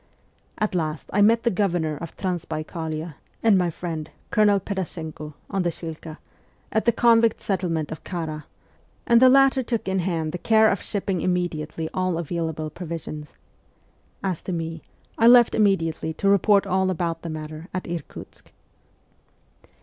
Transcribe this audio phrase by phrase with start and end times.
[0.57, 5.69] At last I met the Governor of Transbaikalia, and my friend, Colonel Pedashenko, on the
[5.69, 6.17] Shilka,
[6.71, 8.45] at the convict settlement of Kara,
[9.05, 13.33] and the latter took in hand the care of shipping immediately all available provisions.
[14.23, 14.81] As to me,
[15.19, 18.51] I left immediately to report all about the matter at Irkutsk.